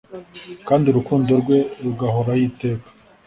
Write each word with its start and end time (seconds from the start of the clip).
kandi 0.67 0.85
urukundo 0.87 1.31
rwe 1.41 1.57
rugahoraho 1.83 2.41
iteka 2.49 2.87